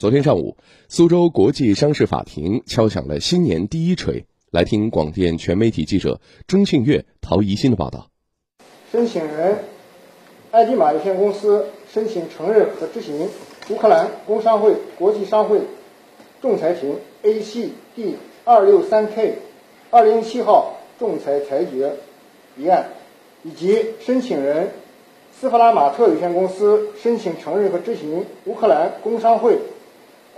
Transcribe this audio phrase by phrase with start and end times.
[0.00, 0.56] 昨天上午，
[0.88, 4.24] 苏州国际商事法庭敲响了新年第一锤。
[4.50, 8.08] 来听广电全媒体记者钟庆月、陶怡新的报道。
[8.90, 9.58] 申请人
[10.52, 13.28] 爱迪玛有限公司申请承认和执行
[13.68, 15.60] 乌克兰工商会国际商会
[16.40, 19.36] 仲裁庭 A C D 二六三 K
[19.90, 21.92] 二零一七号仲裁裁决
[22.56, 22.88] 一案，
[23.42, 24.70] 以及申请人
[25.38, 29.58] 斯弗拉马特有限公司申请承认和执行乌克兰工商会。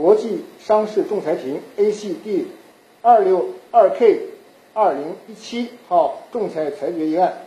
[0.00, 2.46] 国际商事仲裁庭 A.C.D.
[3.02, 4.20] 二六二 K
[4.72, 7.42] 二零一七号仲裁裁决一案。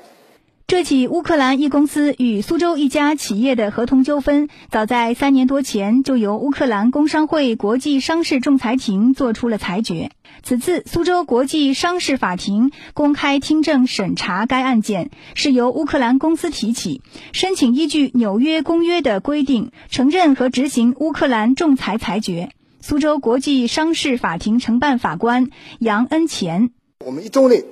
[0.73, 10.09] 这起乌克兰一公司与苏州一家企业的合同纠纷，早在三年多前就由乌克兰工商会国际商事仲裁庭作出了裁决。
[10.41, 17.03] 此次苏州国际商事法庭公开听证审查该案件，是由乌克兰公司提起，
[17.33, 22.49] 申请依据纽约公约的规定承认和执行乌克兰仲裁裁决。
[22.81, 26.71] 苏州国际商事法庭承办法官杨恩乾：
[27.05, 27.63] 我们一周内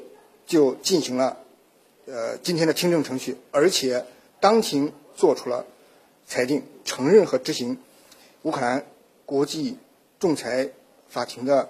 [0.45, 1.37] 就进行了
[2.11, 4.05] 呃今天的听证程序，而且
[4.39, 5.65] 当庭作出了
[6.25, 7.77] 裁定，承认和执行
[8.41, 8.83] 乌克兰
[9.25, 9.77] 国际
[10.19, 10.69] 仲裁
[11.07, 11.69] 法庭的。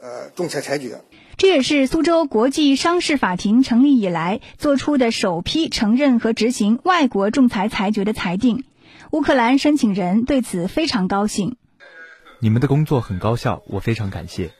[0.00, 1.02] 呃，仲裁裁决，
[1.38, 8.62] 这也是苏州国际商事法庭成立以来做出的首批承认和执行外国仲裁裁决的裁定。
[9.10, 11.56] 乌克兰申请人对此非常高兴。
[12.38, 14.52] 你们的工作很高效，我非常感谢。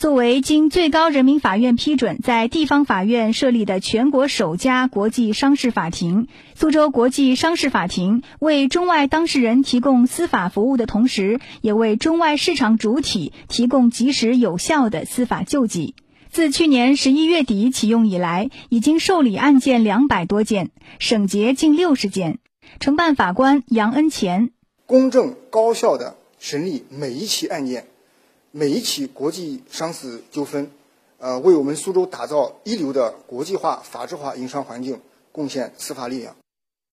[0.00, 15.94] 作为经最高人民法院批准在地方法院设立的全国首家国际商事法庭，苏州国际商事法庭为中外当事人提供司法服务的同时，也为中外市场主体提供及时有效的司法救济。
[16.30, 22.38] 自去年十一月底启用以来，已经受理案件两百多件，审结近六十件。
[22.78, 24.48] 承办法官杨恩乾，
[24.86, 27.89] 公正高效的审理每一起案件。
[28.52, 30.70] 每一起国际商事纠纷，
[31.18, 35.00] 呃，为我们苏州打造一流的国际化、法治化营商环境
[35.30, 36.34] 贡献司法力量。